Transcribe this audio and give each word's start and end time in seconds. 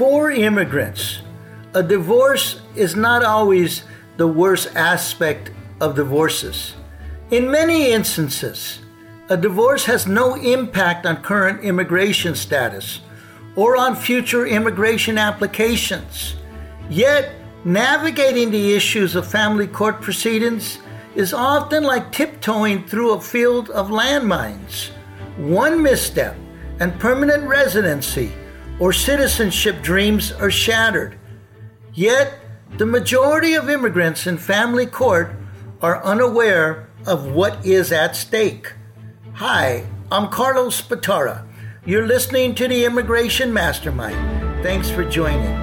For 0.00 0.30
immigrants, 0.30 1.20
a 1.74 1.82
divorce 1.82 2.62
is 2.74 2.96
not 2.96 3.22
always 3.22 3.82
the 4.16 4.26
worst 4.26 4.74
aspect 4.74 5.50
of 5.78 5.94
divorces. 5.94 6.74
In 7.30 7.50
many 7.50 7.92
instances, 7.92 8.78
a 9.28 9.36
divorce 9.36 9.84
has 9.84 10.06
no 10.06 10.36
impact 10.36 11.04
on 11.04 11.20
current 11.20 11.62
immigration 11.62 12.34
status 12.34 13.00
or 13.56 13.76
on 13.76 13.94
future 13.94 14.46
immigration 14.46 15.18
applications. 15.18 16.34
Yet, 16.88 17.34
navigating 17.66 18.50
the 18.50 18.72
issues 18.72 19.14
of 19.14 19.26
family 19.26 19.66
court 19.66 20.00
proceedings 20.00 20.78
is 21.14 21.34
often 21.34 21.84
like 21.84 22.10
tiptoeing 22.10 22.86
through 22.86 23.12
a 23.12 23.20
field 23.20 23.68
of 23.68 23.90
landmines. 23.90 24.92
One 25.36 25.82
misstep, 25.82 26.36
and 26.80 26.98
permanent 26.98 27.46
residency 27.46 28.32
or 28.80 28.92
citizenship 28.94 29.82
dreams 29.82 30.32
are 30.32 30.50
shattered. 30.50 31.16
Yet, 31.92 32.34
the 32.78 32.86
majority 32.86 33.54
of 33.54 33.68
immigrants 33.68 34.26
in 34.26 34.38
family 34.38 34.86
court 34.86 35.32
are 35.82 36.02
unaware 36.02 36.88
of 37.06 37.30
what 37.30 37.64
is 37.64 37.92
at 37.92 38.16
stake. 38.16 38.72
Hi, 39.34 39.86
I'm 40.10 40.28
Carlos 40.28 40.80
Batara. 40.80 41.46
You're 41.84 42.06
listening 42.06 42.54
to 42.56 42.68
the 42.68 42.84
Immigration 42.84 43.52
Mastermind. 43.52 44.62
Thanks 44.62 44.88
for 44.90 45.04
joining. 45.04 45.58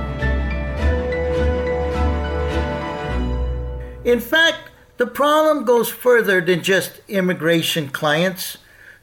In 4.05 4.19
fact, 4.19 4.69
the 4.97 5.07
problem 5.07 5.65
goes 5.65 5.89
further 5.89 6.39
than 6.39 6.63
just 6.63 7.01
immigration 7.07 7.89
clients. 7.89 8.57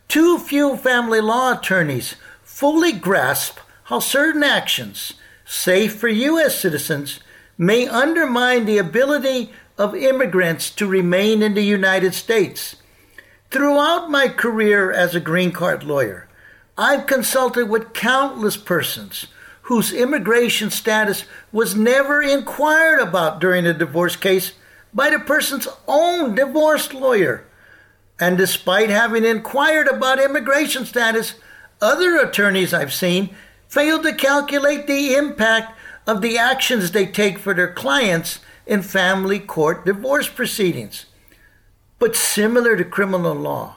Too 0.08 0.38
few 0.38 0.76
family 0.76 1.20
law 1.20 1.58
attorneys 1.58 2.16
fully 2.42 2.92
grasp 2.92 3.58
how 3.84 3.98
certain 3.98 4.42
actions, 4.42 5.14
safe 5.44 5.96
for 5.96 6.08
U.S. 6.08 6.58
citizens, 6.58 7.20
may 7.56 7.86
undermine 7.86 8.64
the 8.64 8.78
ability 8.78 9.52
of 9.76 9.94
immigrants 9.94 10.70
to 10.70 10.86
remain 10.86 11.42
in 11.42 11.54
the 11.54 11.62
United 11.62 12.14
States. 12.14 12.76
Throughout 13.50 14.10
my 14.10 14.28
career 14.28 14.90
as 14.90 15.14
a 15.14 15.20
green 15.20 15.52
card 15.52 15.84
lawyer, 15.84 16.28
I've 16.76 17.06
consulted 17.06 17.68
with 17.68 17.92
countless 17.92 18.56
persons 18.56 19.26
whose 19.62 19.92
immigration 19.92 20.70
status 20.70 21.24
was 21.52 21.76
never 21.76 22.20
inquired 22.20 23.00
about 23.00 23.40
during 23.40 23.66
a 23.66 23.72
divorce 23.72 24.16
case 24.16 24.52
by 24.92 25.10
the 25.10 25.18
person's 25.18 25.68
own 25.86 26.34
divorce 26.34 26.92
lawyer. 26.92 27.44
And 28.18 28.36
despite 28.36 28.90
having 28.90 29.24
inquired 29.24 29.88
about 29.88 30.22
immigration 30.22 30.84
status, 30.84 31.34
other 31.80 32.16
attorneys 32.18 32.74
I've 32.74 32.92
seen 32.92 33.34
fail 33.74 34.00
to 34.00 34.14
calculate 34.14 34.86
the 34.86 35.14
impact 35.14 35.76
of 36.06 36.22
the 36.22 36.38
actions 36.38 36.92
they 36.92 37.04
take 37.04 37.38
for 37.38 37.52
their 37.54 37.72
clients 37.72 38.38
in 38.66 38.80
family 38.80 39.40
court 39.40 39.84
divorce 39.84 40.28
proceedings. 40.28 41.06
But 41.98 42.14
similar 42.14 42.76
to 42.76 42.84
criminal 42.84 43.34
law, 43.34 43.76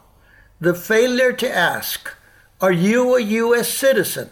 the 0.62 0.75
failure 0.75 1.34
to 1.34 1.50
ask, 1.50 2.14
Are 2.62 2.72
you 2.72 3.16
a 3.16 3.22
U.S. 3.22 3.73
citizen? 3.73 4.30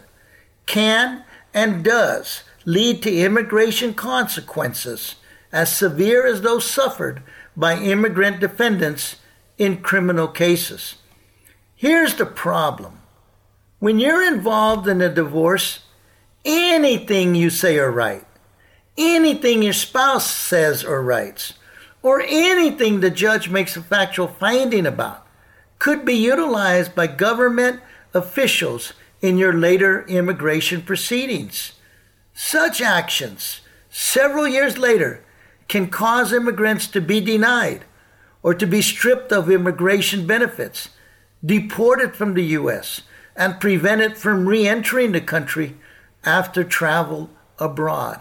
can 0.66 1.24
and 1.54 1.84
does 1.84 2.42
lead 2.64 3.02
to 3.02 3.16
immigration 3.16 3.94
consequences 3.94 5.16
as 5.52 5.74
severe 5.74 6.26
as 6.26 6.42
those 6.42 6.68
suffered 6.68 7.22
by 7.56 7.76
immigrant 7.76 8.40
defendants 8.40 9.16
in 9.58 9.78
criminal 9.78 10.28
cases. 10.28 10.96
Here's 11.74 12.14
the 12.14 12.26
problem 12.26 12.95
when 13.86 14.00
you're 14.00 14.26
involved 14.26 14.88
in 14.88 15.00
a 15.00 15.08
divorce, 15.08 15.78
anything 16.44 17.36
you 17.36 17.48
say 17.48 17.78
or 17.78 17.88
write, 17.88 18.26
anything 18.98 19.62
your 19.62 19.72
spouse 19.72 20.28
says 20.28 20.82
or 20.82 21.00
writes, 21.00 21.52
or 22.02 22.20
anything 22.20 22.98
the 22.98 23.12
judge 23.12 23.48
makes 23.48 23.76
a 23.76 23.80
factual 23.80 24.26
finding 24.26 24.86
about 24.86 25.24
could 25.78 26.04
be 26.04 26.14
utilized 26.14 26.96
by 26.96 27.06
government 27.06 27.80
officials 28.12 28.92
in 29.22 29.38
your 29.38 29.52
later 29.52 30.04
immigration 30.06 30.82
proceedings. 30.82 31.70
Such 32.34 32.80
actions, 32.80 33.60
several 33.88 34.48
years 34.48 34.76
later, 34.76 35.22
can 35.68 35.86
cause 35.86 36.32
immigrants 36.32 36.88
to 36.88 37.00
be 37.00 37.20
denied 37.20 37.84
or 38.42 38.52
to 38.52 38.66
be 38.66 38.82
stripped 38.82 39.30
of 39.30 39.48
immigration 39.48 40.26
benefits, 40.26 40.88
deported 41.44 42.16
from 42.16 42.34
the 42.34 42.46
U.S., 42.58 43.02
and 43.36 43.60
prevent 43.60 44.00
it 44.00 44.16
from 44.16 44.46
re 44.46 44.66
entering 44.66 45.12
the 45.12 45.20
country 45.20 45.76
after 46.24 46.64
travel 46.64 47.30
abroad. 47.58 48.20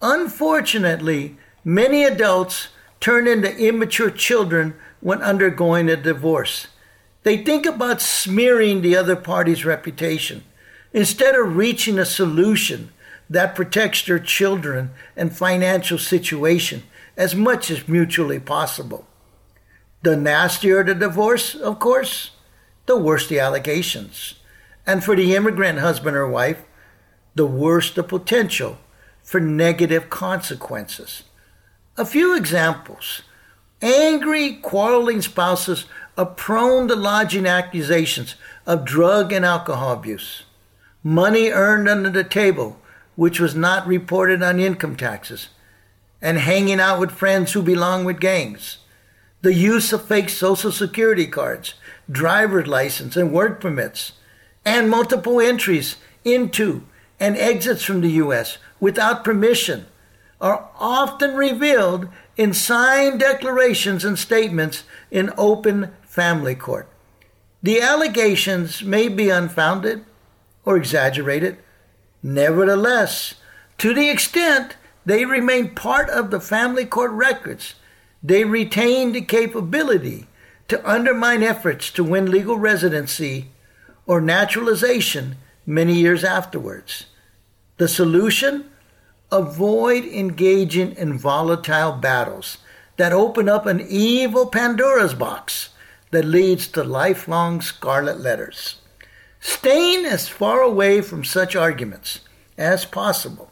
Unfortunately, 0.00 1.36
many 1.64 2.04
adults 2.04 2.68
turn 3.00 3.26
into 3.26 3.56
immature 3.56 4.10
children 4.10 4.74
when 5.00 5.22
undergoing 5.22 5.88
a 5.88 5.96
divorce. 5.96 6.68
They 7.22 7.38
think 7.38 7.66
about 7.66 8.00
smearing 8.00 8.82
the 8.82 8.96
other 8.96 9.16
party's 9.16 9.64
reputation 9.64 10.44
instead 10.92 11.34
of 11.34 11.56
reaching 11.56 11.98
a 11.98 12.04
solution 12.04 12.92
that 13.28 13.56
protects 13.56 14.02
their 14.02 14.18
children 14.18 14.90
and 15.16 15.36
financial 15.36 15.98
situation 15.98 16.84
as 17.16 17.34
much 17.34 17.70
as 17.70 17.88
mutually 17.88 18.38
possible. 18.38 19.06
The 20.02 20.16
nastier 20.16 20.84
the 20.84 20.94
divorce, 20.94 21.54
of 21.54 21.78
course, 21.80 22.30
the 22.86 22.96
worse 22.96 23.28
the 23.28 23.38
allegations. 23.38 24.34
And 24.86 25.02
for 25.02 25.16
the 25.16 25.34
immigrant 25.34 25.80
husband 25.80 26.16
or 26.16 26.28
wife, 26.28 26.64
the 27.34 27.46
worse 27.46 27.92
the 27.92 28.02
potential 28.02 28.78
for 29.22 29.40
negative 29.40 30.08
consequences. 30.08 31.24
A 31.96 32.04
few 32.04 32.36
examples. 32.36 33.22
Angry, 33.82 34.54
quarreling 34.54 35.20
spouses 35.20 35.86
are 36.16 36.26
prone 36.26 36.88
to 36.88 36.94
lodging 36.94 37.46
accusations 37.46 38.36
of 38.64 38.84
drug 38.84 39.32
and 39.32 39.44
alcohol 39.44 39.92
abuse. 39.92 40.44
Money 41.02 41.50
earned 41.50 41.88
under 41.88 42.08
the 42.08 42.24
table, 42.24 42.80
which 43.16 43.38
was 43.38 43.54
not 43.54 43.86
reported 43.86 44.42
on 44.42 44.60
income 44.60 44.96
taxes. 44.96 45.48
And 46.22 46.38
hanging 46.38 46.80
out 46.80 46.98
with 46.98 47.10
friends 47.10 47.52
who 47.52 47.62
belong 47.62 48.04
with 48.04 48.20
gangs. 48.20 48.78
The 49.42 49.52
use 49.52 49.92
of 49.92 50.06
fake 50.06 50.30
social 50.30 50.72
security 50.72 51.26
cards 51.26 51.74
driver's 52.10 52.66
license, 52.66 53.16
and 53.16 53.32
work 53.32 53.60
permits, 53.60 54.12
and 54.64 54.90
multiple 54.90 55.40
entries 55.40 55.96
into 56.24 56.82
and 57.18 57.36
exits 57.36 57.82
from 57.82 58.00
the 58.00 58.10
U.S. 58.10 58.58
without 58.80 59.24
permission 59.24 59.86
are 60.40 60.68
often 60.78 61.34
revealed 61.34 62.08
in 62.36 62.52
signed 62.52 63.20
declarations 63.20 64.04
and 64.04 64.18
statements 64.18 64.84
in 65.10 65.32
open 65.38 65.92
family 66.02 66.54
court. 66.54 66.88
The 67.62 67.80
allegations 67.80 68.82
may 68.82 69.08
be 69.08 69.30
unfounded 69.30 70.04
or 70.64 70.76
exaggerated. 70.76 71.58
Nevertheless, 72.22 73.34
to 73.78 73.94
the 73.94 74.10
extent 74.10 74.76
they 75.06 75.24
remain 75.24 75.74
part 75.74 76.10
of 76.10 76.30
the 76.30 76.40
family 76.40 76.84
court 76.84 77.12
records, 77.12 77.74
they 78.22 78.44
retain 78.44 79.12
the 79.12 79.22
capability 79.22 80.26
to 80.68 80.88
undermine 80.88 81.42
efforts 81.42 81.90
to 81.92 82.04
win 82.04 82.30
legal 82.30 82.58
residency 82.58 83.50
or 84.06 84.20
naturalization 84.20 85.36
many 85.64 85.94
years 85.94 86.24
afterwards. 86.24 87.06
The 87.76 87.88
solution? 87.88 88.70
Avoid 89.32 90.04
engaging 90.04 90.92
in 90.92 91.18
volatile 91.18 91.92
battles 91.92 92.58
that 92.96 93.12
open 93.12 93.48
up 93.48 93.66
an 93.66 93.84
evil 93.88 94.46
Pandora's 94.46 95.14
box 95.14 95.70
that 96.12 96.24
leads 96.24 96.68
to 96.68 96.84
lifelong 96.84 97.60
scarlet 97.60 98.20
letters. 98.20 98.76
Staying 99.40 100.06
as 100.06 100.28
far 100.28 100.60
away 100.62 101.00
from 101.00 101.24
such 101.24 101.54
arguments 101.54 102.20
as 102.56 102.84
possible 102.84 103.50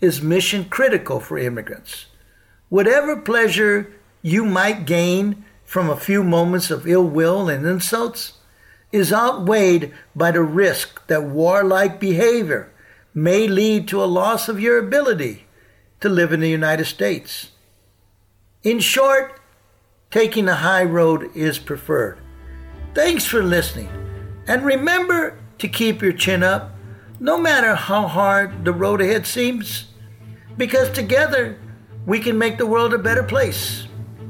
is 0.00 0.20
mission 0.20 0.64
critical 0.64 1.20
for 1.20 1.38
immigrants. 1.38 2.06
Whatever 2.68 3.16
pleasure 3.16 3.92
you 4.20 4.44
might 4.44 4.84
gain 4.84 5.44
from 5.64 5.90
a 5.90 5.96
few 5.96 6.22
moments 6.22 6.70
of 6.70 6.86
ill 6.86 7.04
will 7.04 7.48
and 7.48 7.66
insults 7.66 8.34
is 8.92 9.12
outweighed 9.12 9.92
by 10.14 10.30
the 10.30 10.42
risk 10.42 11.04
that 11.08 11.24
warlike 11.24 11.98
behavior 11.98 12.72
may 13.12 13.48
lead 13.48 13.88
to 13.88 14.02
a 14.02 14.06
loss 14.06 14.48
of 14.48 14.60
your 14.60 14.78
ability 14.78 15.46
to 16.00 16.08
live 16.08 16.32
in 16.32 16.40
the 16.40 16.50
United 16.50 16.84
States. 16.84 17.50
In 18.62 18.78
short, 18.78 19.40
taking 20.10 20.44
the 20.44 20.56
high 20.56 20.84
road 20.84 21.30
is 21.34 21.58
preferred. 21.58 22.18
Thanks 22.94 23.24
for 23.26 23.42
listening, 23.42 23.88
and 24.46 24.64
remember 24.64 25.38
to 25.58 25.66
keep 25.66 26.02
your 26.02 26.12
chin 26.12 26.42
up 26.42 26.72
no 27.18 27.38
matter 27.38 27.74
how 27.74 28.06
hard 28.06 28.64
the 28.64 28.72
road 28.72 29.00
ahead 29.00 29.26
seems, 29.26 29.86
because 30.56 30.90
together 30.90 31.58
we 32.06 32.20
can 32.20 32.38
make 32.38 32.58
the 32.58 32.66
world 32.66 32.94
a 32.94 32.98
better 32.98 33.22
place, 33.22 33.88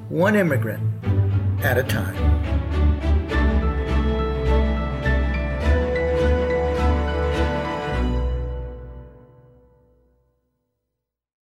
one 0.08 0.36
immigrant 0.36 0.93
at 1.64 1.78
a 1.78 1.82
time. 1.82 2.73